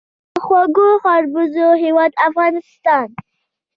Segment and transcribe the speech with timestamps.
[0.33, 3.07] د خوږو خربوزو هیواد افغانستان.